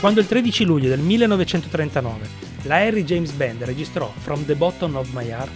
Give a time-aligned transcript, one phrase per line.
[0.00, 2.28] Quando il 13 luglio del 1939
[2.62, 5.50] la Harry James Band registrò From the Bottom of My Heart,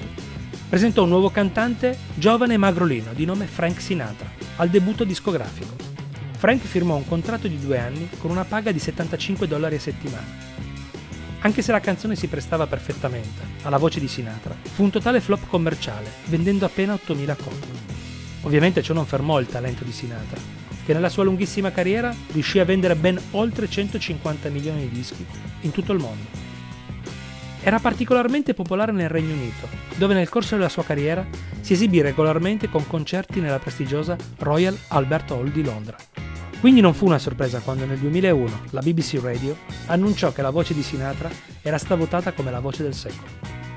[0.68, 5.76] presentò un nuovo cantante giovane e magrolino di nome Frank Sinatra al debutto discografico.
[6.36, 10.26] Frank firmò un contratto di due anni con una paga di 75 dollari a settimana.
[11.38, 15.46] Anche se la canzone si prestava perfettamente alla voce di Sinatra, fu un totale flop
[15.46, 17.80] commerciale, vendendo appena 8.000 copie.
[18.40, 22.64] Ovviamente ciò non fermò il talento di Sinatra, che nella sua lunghissima carriera riuscì a
[22.64, 25.24] vendere ben oltre 150 milioni di dischi
[25.60, 26.40] in tutto il mondo.
[27.62, 31.24] Era particolarmente popolare nel Regno Unito, dove nel corso della sua carriera
[31.60, 35.96] si esibì regolarmente con concerti nella prestigiosa Royal Albert Hall di Londra.
[36.58, 39.56] Quindi non fu una sorpresa quando nel 2001 la BBC Radio
[39.86, 41.30] annunciò che la voce di Sinatra
[41.60, 43.28] era stata votata come la voce del secolo.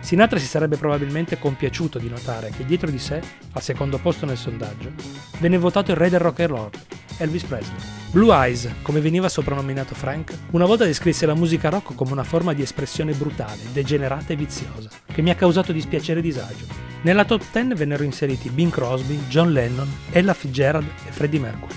[0.02, 3.20] Sinatra si sarebbe probabilmente compiaciuto di notare che dietro di sé,
[3.54, 4.92] al secondo posto nel sondaggio,
[5.40, 6.70] venne votato il re del rock and roll,
[7.18, 7.78] Elvis Presley.
[8.12, 12.54] Blue Eyes, come veniva soprannominato Frank, una volta descrisse la musica rock come una forma
[12.54, 16.66] di espressione brutale, degenerata e viziosa, che mi ha causato dispiacere e disagio.
[17.02, 21.76] Nella top 10 vennero inseriti Bing Crosby, John Lennon, Ella Fitzgerald e Freddie Mercury.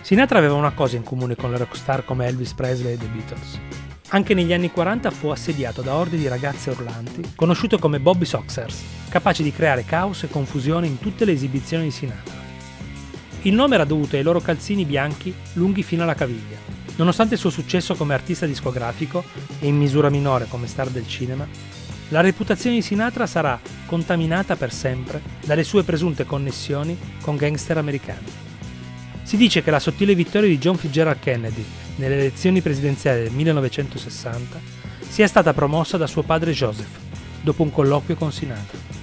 [0.00, 3.58] Sinatra aveva una cosa in comune con le rockstar come Elvis Presley e The Beatles,
[4.10, 8.84] anche negli anni 40 fu assediato da orde di ragazze urlanti, conosciuto come Bobby Soxers,
[9.08, 12.35] capaci di creare caos e confusione in tutte le esibizioni di Sinatra.
[13.46, 16.58] Il nome era dovuto ai loro calzini bianchi lunghi fino alla caviglia.
[16.96, 19.22] Nonostante il suo successo come artista discografico
[19.60, 21.46] e in misura minore come star del cinema,
[22.08, 28.26] la reputazione di Sinatra sarà contaminata per sempre dalle sue presunte connessioni con gangster americani.
[29.22, 31.64] Si dice che la sottile vittoria di John Fitzgerald Kennedy
[31.96, 34.60] nelle elezioni presidenziali del 1960
[35.08, 36.98] sia stata promossa da suo padre Joseph,
[37.42, 38.95] dopo un colloquio con Sinatra.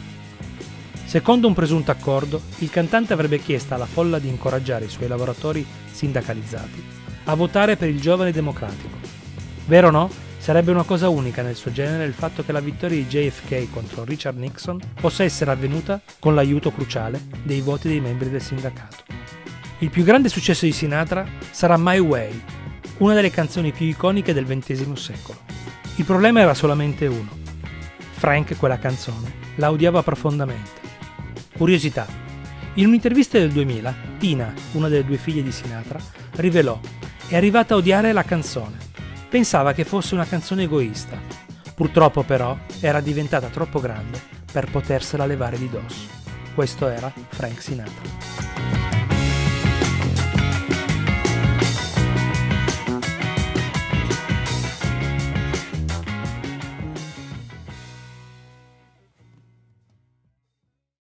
[1.13, 5.63] Secondo un presunto accordo, il cantante avrebbe chiesto alla folla di incoraggiare i suoi lavoratori
[5.91, 6.84] sindacalizzati
[7.25, 8.97] a votare per il giovane democratico.
[9.68, 10.09] Vero o no?
[10.40, 14.03] Sarebbe una cosa unica nel suo genere il fatto che la vittoria di JFK contro
[14.03, 19.03] Richard Nixon possa essere avvenuta con l'aiuto cruciale dei voti dei membri del sindacato.
[19.81, 22.44] Il più grande successo di Sinatra sarà My Way,
[22.97, 25.41] una delle canzoni più iconiche del XX secolo.
[25.97, 27.29] Il problema era solamente uno.
[28.13, 30.83] Frank quella canzone la odiava profondamente.
[31.63, 32.06] Curiosità.
[32.74, 35.97] In un'intervista del 2000, Tina, una delle due figlie di Sinatra,
[36.31, 36.78] rivelò
[37.29, 38.75] è arrivata a odiare la canzone.
[39.29, 41.18] Pensava che fosse una canzone egoista.
[41.73, 44.22] Purtroppo però era diventata troppo grande
[44.52, 46.09] per potersela levare di dosso.
[46.53, 48.83] Questo era Frank Sinatra.